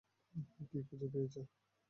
কী 0.61 0.79
খুঁজে 0.87 1.07
পেয়েছ? 1.13 1.35